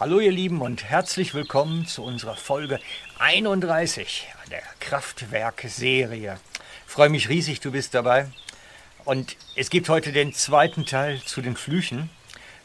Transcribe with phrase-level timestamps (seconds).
[0.00, 2.78] Hallo ihr Lieben und herzlich willkommen zu unserer Folge
[3.18, 6.38] 31 der Kraftwerk-Serie.
[6.86, 8.28] Freue mich riesig, du bist dabei.
[9.04, 12.10] Und es gibt heute den zweiten Teil zu den Flüchen.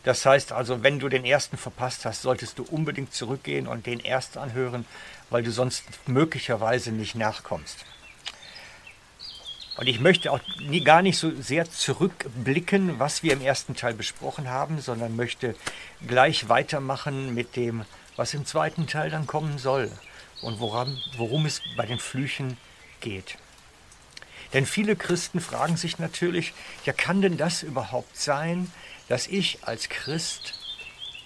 [0.04, 4.00] Das heißt also, wenn du den ersten verpasst hast, solltest du unbedingt zurückgehen und den
[4.00, 4.86] erst anhören,
[5.32, 7.84] weil du sonst möglicherweise nicht nachkommst.
[9.76, 13.94] Und ich möchte auch nie, gar nicht so sehr zurückblicken, was wir im ersten Teil
[13.94, 15.56] besprochen haben, sondern möchte
[16.06, 17.84] gleich weitermachen mit dem,
[18.16, 19.92] was im zweiten Teil dann kommen soll
[20.42, 22.58] und woran, worum es bei den Flüchen
[23.02, 23.38] geht.
[24.54, 26.54] Denn viele Christen fragen sich natürlich,
[26.86, 28.72] ja kann denn das überhaupt sein,
[29.10, 30.54] dass ich als Christ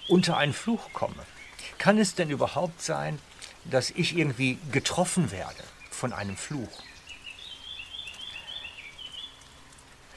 [0.08, 1.26] unter einen Fluch komme?
[1.76, 3.18] Kann es denn überhaupt sein,
[3.64, 6.82] dass ich irgendwie getroffen werde von einem Fluch?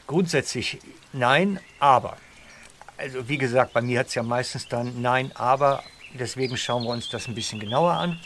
[0.07, 0.79] Grundsätzlich
[1.13, 2.17] nein, aber.
[2.97, 5.83] Also wie gesagt, bei mir hat es ja meistens dann nein, aber.
[6.13, 8.19] Deswegen schauen wir uns das ein bisschen genauer an.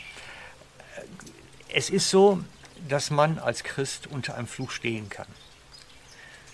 [1.68, 2.42] Es ist so,
[2.88, 5.26] dass man als Christ unter einem Fluch stehen kann.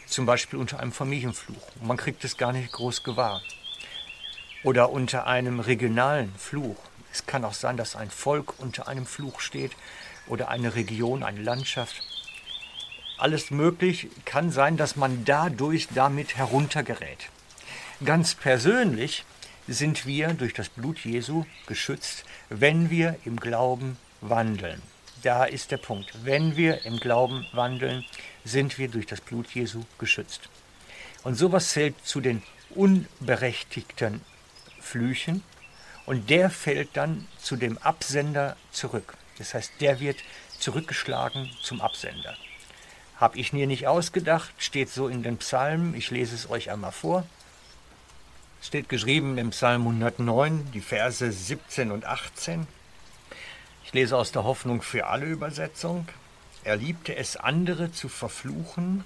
[0.07, 1.63] Zum Beispiel unter einem Familienfluch.
[1.81, 3.41] man kriegt es gar nicht groß gewahr.
[4.63, 6.77] Oder unter einem regionalen Fluch.
[7.13, 9.73] Es kann auch sein, dass ein Volk unter einem Fluch steht
[10.27, 12.03] oder eine Region, eine Landschaft
[13.23, 14.09] alles möglich.
[14.25, 17.31] Kann sein, dass man dadurch damit heruntergerät.
[18.05, 19.25] Ganz persönlich
[19.69, 24.83] sind wir durch das Blut Jesu geschützt, wenn wir im Glauben wandeln.
[25.23, 26.13] Da ist der Punkt.
[26.25, 28.05] Wenn wir im Glauben wandeln,
[28.45, 30.49] sind wir durch das Blut Jesu geschützt.
[31.23, 34.21] Und sowas zählt zu den unberechtigten
[34.81, 35.45] Flüchen
[36.07, 39.15] und der fällt dann zu dem Absender zurück.
[39.39, 40.19] Das heißt, der wird
[40.59, 42.37] zurückgeschlagen zum Absender.
[43.23, 45.95] Habe ich mir nicht ausgedacht, steht so in den Psalmen.
[45.95, 47.25] Ich lese es euch einmal vor.
[48.61, 52.67] Steht geschrieben im Psalm 109, die Verse 17 und 18.
[53.85, 56.09] Ich lese aus der Hoffnung für alle Übersetzung.
[56.65, 59.05] Er liebte es, andere zu verfluchen,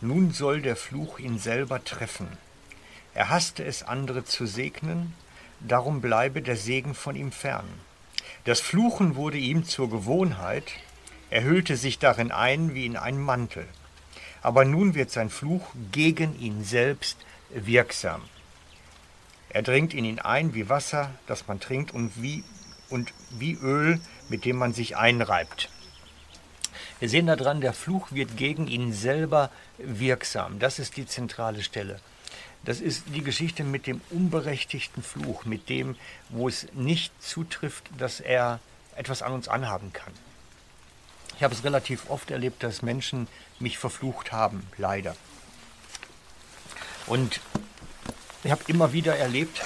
[0.00, 2.26] nun soll der Fluch ihn selber treffen.
[3.14, 5.14] Er hasste es, andere zu segnen,
[5.60, 7.68] darum bleibe der Segen von ihm fern.
[8.42, 10.72] Das Fluchen wurde ihm zur Gewohnheit,
[11.30, 13.66] er hüllte sich darin ein wie in einen Mantel.
[14.42, 17.18] Aber nun wird sein Fluch gegen ihn selbst
[17.50, 18.22] wirksam.
[19.48, 22.44] Er dringt in ihn ein wie Wasser, das man trinkt, und wie,
[22.90, 25.70] und wie Öl, mit dem man sich einreibt.
[26.98, 30.58] Wir sehen daran, der Fluch wird gegen ihn selber wirksam.
[30.58, 32.00] Das ist die zentrale Stelle.
[32.64, 35.96] Das ist die Geschichte mit dem unberechtigten Fluch, mit dem,
[36.30, 38.60] wo es nicht zutrifft, dass er
[38.96, 40.12] etwas an uns anhaben kann.
[41.36, 45.14] Ich habe es relativ oft erlebt, dass Menschen mich verflucht haben, leider.
[47.06, 47.40] Und
[48.42, 49.60] ich habe immer wieder erlebt,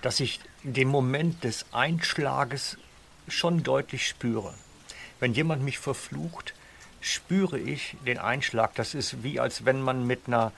[0.00, 2.78] dass ich den Moment des Einschlages
[3.28, 4.54] schon deutlich spüre.
[5.20, 6.54] Wenn jemand mich verflucht,
[7.00, 8.74] spüre ich den Einschlag.
[8.74, 10.52] Das ist wie als wenn man mit einer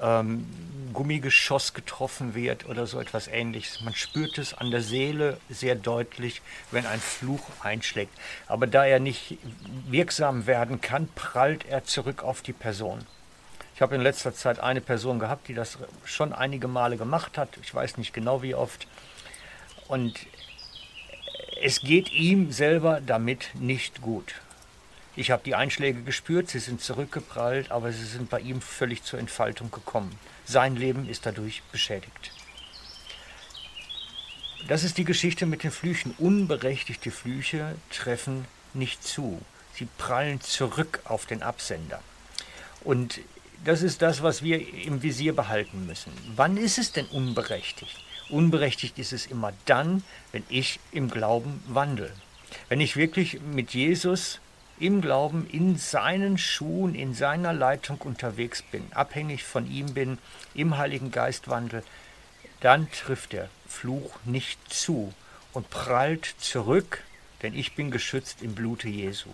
[0.00, 0.46] ähm,
[0.92, 3.82] Gummigeschoss getroffen wird oder so etwas ähnliches.
[3.82, 6.40] Man spürt es an der Seele sehr deutlich,
[6.70, 8.12] wenn ein Fluch einschlägt.
[8.46, 9.36] Aber da er nicht
[9.88, 13.04] wirksam werden kann, prallt er zurück auf die Person.
[13.74, 15.76] Ich habe in letzter Zeit eine Person gehabt, die das
[16.06, 17.50] schon einige Male gemacht hat.
[17.62, 18.86] Ich weiß nicht genau wie oft.
[19.88, 20.18] Und
[21.62, 24.34] es geht ihm selber damit nicht gut.
[25.16, 29.18] Ich habe die Einschläge gespürt, sie sind zurückgeprallt, aber sie sind bei ihm völlig zur
[29.18, 30.18] Entfaltung gekommen.
[30.44, 32.32] Sein Leben ist dadurch beschädigt.
[34.68, 36.14] Das ist die Geschichte mit den Flüchen.
[36.18, 38.44] Unberechtigte Flüche treffen
[38.74, 39.40] nicht zu.
[39.74, 42.02] Sie prallen zurück auf den Absender.
[42.84, 43.20] Und
[43.64, 46.12] das ist das, was wir im Visier behalten müssen.
[46.34, 48.04] Wann ist es denn unberechtigt?
[48.28, 52.12] Unberechtigt ist es immer dann, wenn ich im Glauben wandle.
[52.68, 54.40] Wenn ich wirklich mit Jesus
[54.78, 60.18] im Glauben in seinen Schuhen, in seiner Leitung unterwegs bin, abhängig von ihm bin,
[60.54, 61.82] im Heiligen Geist wandel,
[62.60, 65.12] dann trifft der Fluch nicht zu
[65.52, 67.02] und prallt zurück,
[67.42, 69.30] denn ich bin geschützt im Blute Jesu.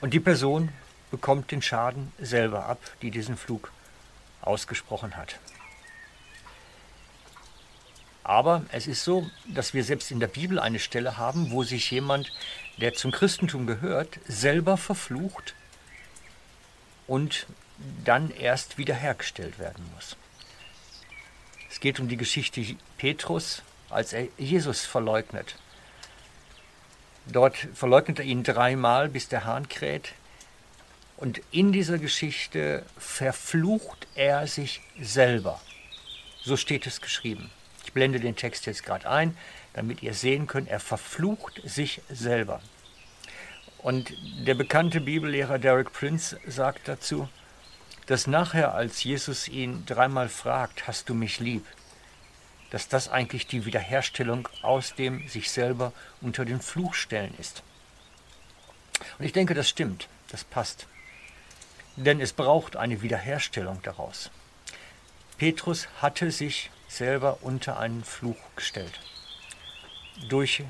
[0.00, 0.70] Und die Person
[1.10, 3.70] bekommt den Schaden selber ab, die diesen Flug
[4.40, 5.38] ausgesprochen hat.
[8.32, 11.90] Aber es ist so, dass wir selbst in der Bibel eine Stelle haben, wo sich
[11.90, 12.32] jemand,
[12.78, 15.54] der zum Christentum gehört, selber verflucht
[17.06, 17.46] und
[18.06, 20.16] dann erst wiederhergestellt werden muss.
[21.70, 22.64] Es geht um die Geschichte
[22.96, 25.56] Petrus, als er Jesus verleugnet.
[27.26, 30.14] Dort verleugnet er ihn dreimal, bis der Hahn kräht.
[31.18, 35.60] Und in dieser Geschichte verflucht er sich selber.
[36.42, 37.50] So steht es geschrieben.
[37.94, 39.36] Blende den Text jetzt gerade ein,
[39.74, 42.60] damit ihr sehen könnt, er verflucht sich selber.
[43.78, 44.12] Und
[44.46, 47.28] der bekannte Bibellehrer Derek Prince sagt dazu,
[48.06, 51.66] dass nachher, als Jesus ihn dreimal fragt, hast du mich lieb,
[52.70, 57.62] dass das eigentlich die Wiederherstellung aus dem sich selber unter den Fluch stellen ist.
[59.18, 60.86] Und ich denke, das stimmt, das passt.
[61.96, 64.30] Denn es braucht eine Wiederherstellung daraus.
[65.38, 69.00] Petrus hatte sich selber unter einen Fluch gestellt.
[70.28, 70.62] Durch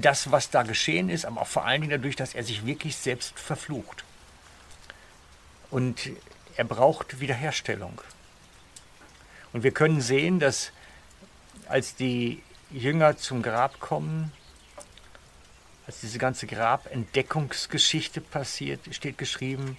[0.00, 2.96] das, was da geschehen ist, aber auch vor allen Dingen dadurch, dass er sich wirklich
[2.96, 4.04] selbst verflucht.
[5.70, 6.10] Und
[6.56, 8.00] er braucht Wiederherstellung.
[9.52, 10.72] Und wir können sehen, dass
[11.68, 14.32] als die Jünger zum Grab kommen,
[15.86, 19.76] als diese ganze Grabentdeckungsgeschichte passiert, steht geschrieben,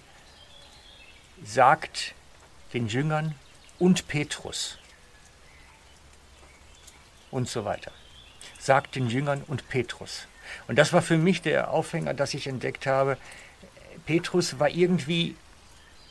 [1.42, 2.14] sagt
[2.72, 3.34] den Jüngern
[3.78, 4.78] und Petrus
[7.30, 7.92] und so weiter.
[8.58, 10.26] Sagt den Jüngern und Petrus.
[10.68, 13.16] Und das war für mich der Aufhänger, dass ich entdeckt habe,
[14.06, 15.36] Petrus war irgendwie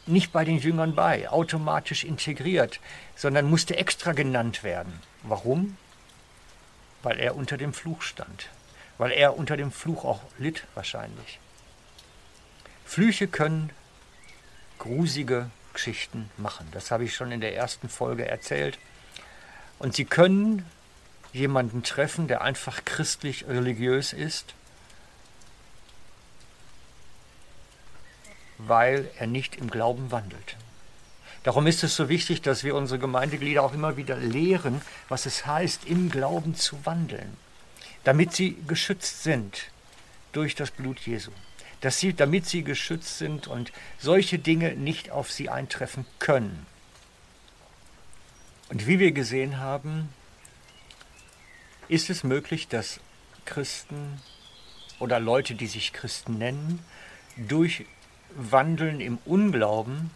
[0.06, 2.80] nicht bei den Jüngern bei, automatisch integriert,
[3.16, 5.00] sondern musste extra genannt werden.
[5.22, 5.78] Warum?
[7.04, 8.50] Weil er unter dem Fluch stand,
[8.98, 11.40] weil er unter dem Fluch auch litt wahrscheinlich.
[12.86, 13.72] Flüche können
[14.78, 16.68] grusige Geschichten machen.
[16.72, 18.78] Das habe ich schon in der ersten Folge erzählt.
[19.80, 20.66] Und sie können
[21.34, 24.54] jemanden treffen, der einfach christlich religiös ist
[28.68, 30.58] weil er nicht im Glauben wandelt.
[31.44, 35.46] Darum ist es so wichtig, dass wir unsere Gemeindeglieder auch immer wieder lehren, was es
[35.46, 37.36] heißt, im Glauben zu wandeln,
[38.06, 39.66] damit sie geschützt sind
[40.32, 41.32] durch das Blut Jesu,
[41.84, 46.66] dass sie, damit sie geschützt sind und solche Dinge nicht auf sie eintreffen können.
[48.70, 50.08] Und wie wir gesehen haben,
[51.90, 53.02] ist es möglich, dass
[53.44, 54.22] Christen
[55.00, 56.80] oder Leute, die sich Christen nennen,
[57.36, 57.86] durch
[58.30, 60.10] Wandeln im Unglauben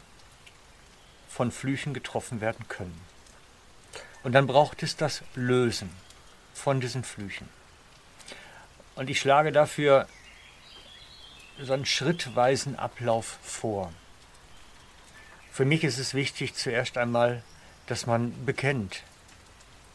[1.27, 2.97] von Flüchen getroffen werden können.
[4.23, 5.89] Und dann braucht es das Lösen
[6.53, 7.49] von diesen Flüchen.
[8.95, 10.07] Und ich schlage dafür
[11.61, 13.91] so einen schrittweisen Ablauf vor.
[15.51, 17.43] Für mich ist es wichtig zuerst einmal,
[17.87, 19.03] dass man bekennt,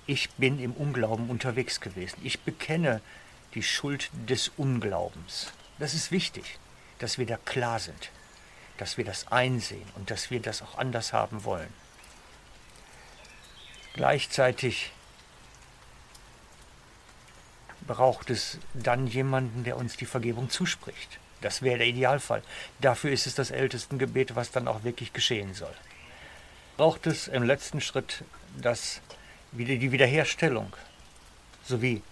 [0.07, 2.19] ich bin im Unglauben unterwegs gewesen.
[2.25, 3.01] Ich bekenne
[3.55, 5.53] die Schuld des Unglaubens.
[5.79, 6.59] Das ist wichtig
[7.03, 8.11] dass wir da klar sind,
[8.79, 11.73] dass wir das einsehen und dass wir das auch anders haben wollen.
[13.95, 14.93] Gleichzeitig
[17.85, 21.19] braucht es dann jemanden, der uns die Vergebung zuspricht.
[21.43, 22.43] Das wäre der Idealfall.
[22.81, 25.75] Dafür ist es das Ältestengebet, was dann auch wirklich geschehen soll.
[26.77, 28.25] Braucht es im letzten Schritt
[28.57, 29.01] das,
[29.53, 30.75] die Wiederherstellung,
[31.65, 32.03] so wie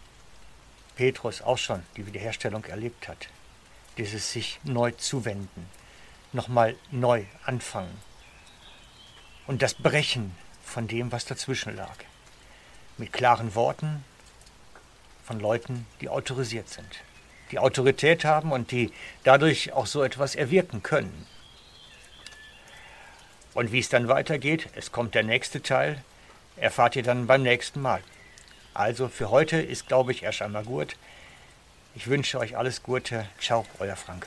[0.97, 3.29] Petrus auch schon die Wiederherstellung erlebt hat
[4.01, 5.69] dieses sich neu zuwenden,
[6.33, 8.01] nochmal neu anfangen
[9.47, 10.35] und das Brechen
[10.65, 11.97] von dem, was dazwischen lag,
[12.97, 14.05] mit klaren Worten
[15.25, 17.03] von Leuten, die autorisiert sind,
[17.51, 18.93] die Autorität haben und die
[19.25, 21.27] dadurch auch so etwas erwirken können.
[23.55, 26.03] Und wie es dann weitergeht, es kommt der nächste Teil,
[26.57, 28.03] erfahrt ihr dann beim nächsten Mal.
[28.75, 30.97] Also für heute ist, glaube ich, erst einmal gut.
[31.95, 33.27] Ich wünsche euch alles Gute.
[33.41, 34.27] Ciao, euer Frank.